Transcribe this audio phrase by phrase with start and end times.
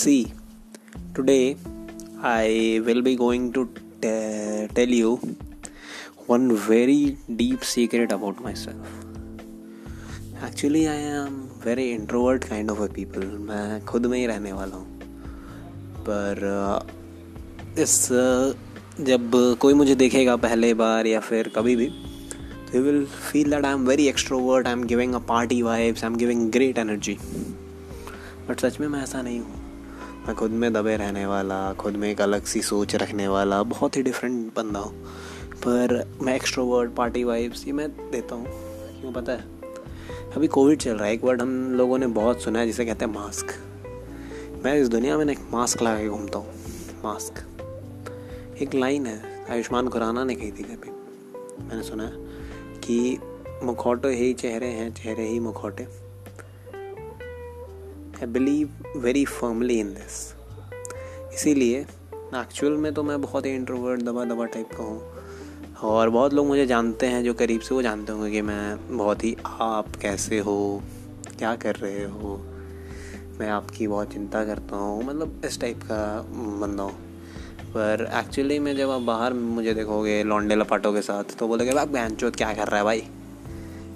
[0.00, 0.30] See,
[1.14, 1.56] today
[2.22, 3.66] I will be going to
[4.02, 5.18] t- tell you
[6.26, 8.90] one very deep secret about myself.
[10.42, 13.24] Actually, I am very introvert kind of a people.
[13.48, 15.00] मैं खुद में ही रहने वाला हूँ।
[16.08, 16.44] पर
[17.78, 18.08] इस
[19.00, 23.64] जब कोई मुझे देखेगा पहले बार या फिर कभी भी तो you will feel that
[23.64, 27.18] I am very extrovert I am giving a party vibes I am giving great energy
[28.48, 29.65] but सच में मैं ऐसा नहीं हूँ।
[30.26, 33.96] मैं खुद में दबे रहने वाला, खुद में एक अलग सी सोच रखने वाला, बहुत
[33.96, 35.04] ही डिफरेंट बंदा हूँ।
[35.56, 38.46] पर मैं एक्स्ट्रोवर्ड पार्टी वाइब्स ये मैं देता हूँ।
[39.00, 39.44] क्यों पता है?
[40.36, 43.04] अभी कोविड चल रहा है, एक वर्ड हम लोगों ने बहुत सुना है, जिसे कहते
[43.04, 43.46] हैं मास्क
[44.64, 46.54] मैं इस दुनिया में एक मास्क लगा के घूमता हूँ
[47.04, 47.44] मास्क
[48.62, 50.90] एक लाइन है, आयुष्मान खुराना ने कही थी कभी।
[51.64, 52.10] मैंने सुना
[52.78, 53.18] कि
[53.62, 56.05] मुखौटे ही चेहरे हैं, चेहरे ही मुखौटे।
[58.16, 60.34] I believe very firmly in this
[61.34, 61.86] इसीलिए
[62.34, 65.02] एक्चुअल में तो मैं बहुत ही इंट्रोवर्ट दबा दबा टाइप का हूँ।
[65.82, 69.24] और बहुत लोग मुझे जानते हैं, जो करीब से, वो जानते होंगे कि मैं बहुत
[69.24, 70.82] ही, आप कैसे हो?
[71.38, 72.36] क्या कर रहे हो?
[73.40, 76.26] मैं आपकी बहुत चिंता करता हूँ। मतलब इस टाइप का
[76.60, 76.94] बंदा हूँ।
[77.66, 81.88] पर एक्चुअली में जब आप बाहर मुझे देखोगे लॉन्डे लपाटों के साथ तो बोलोगे आप
[81.88, 83.06] बहन क्या कर रहा है भाई?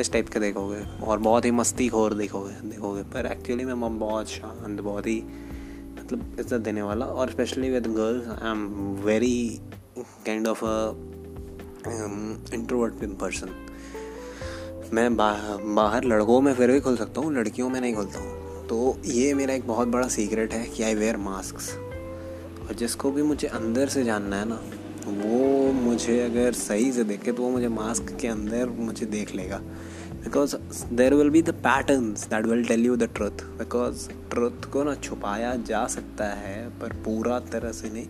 [0.00, 4.28] इस टाइप के देखोगे और बहुत ही मस्ती खोर देखोगे देखोगे। पर एक्चुअली मैं बहुत
[4.28, 5.20] शांत बहुत ही
[5.98, 8.66] मतलब इज़्ज़त देने वाला और specially with girls I am
[9.04, 9.60] very
[10.26, 10.64] kind of
[12.54, 13.48] introvert person
[14.92, 15.32] मैं बा,
[15.64, 19.32] बाहर लड़कों में फिर भी खुल सकता हूँ लड़कियों में नहीं खुलता हूँ। तो ये
[19.34, 21.56] मेरा एक बहुत बड़ा सीक्रेट है कि आई वेयर मास्क
[22.62, 24.60] और जिसको भी मुझे अंदर से जानना है ना
[25.06, 29.56] वो मुझे अगर सही से देखे तो वो मुझे मास्क के अंदर मुझे देख लेगा।
[30.14, 30.56] Because
[30.92, 34.94] there will be the patterns that will tell you the truth because truth को ना
[34.96, 38.06] छुपाया जा सकता है, पर पूरा तरह से नहीं।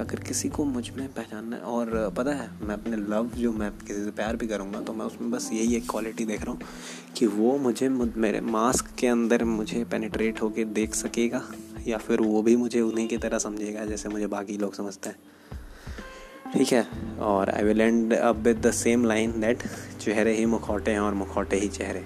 [0.00, 4.04] अगर किसी को मुझमें पहचानना है, और पता है, मैं अपने लव जो मैं किसी
[4.04, 6.60] से प्यार भी करूँगा तो मैं उसमें बस यही एक क्वालिटी देख रहा हूँ
[7.16, 11.42] कि वो मुझे मेरे मास्क के अंदर मुझे पेनिट्रेट होके देख सकेगा,
[11.86, 15.16] या फिर वो भी मुझे उन्हीं की तरह समझेगा, जैसे मुझे बाकी लोग समझते हैं।
[16.52, 16.86] ठीक है,
[17.20, 19.62] और I will end up with the same line that
[20.00, 22.04] चेहरे ही मुखौटे हैं और मुखौटे ही चेहरे।